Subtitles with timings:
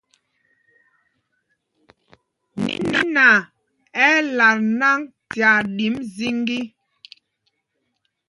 [2.63, 3.27] Niná
[4.05, 6.61] ɛ́ ɛ́ lat nǎŋg tyaa ɗǐm zīgī.